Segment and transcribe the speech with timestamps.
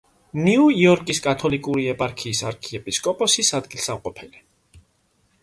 [0.45, 4.43] ნიუ-იორკის კათოლიკური ეპარქიის არქიეპისკოპოსის ადგილსამყოფელი.